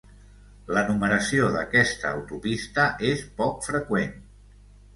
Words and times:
La 0.77 0.81
numeració 0.87 1.49
d'aquesta 1.57 2.15
autopista 2.19 2.89
és 3.13 3.25
poc 3.43 3.65
freqüent. 3.69 4.21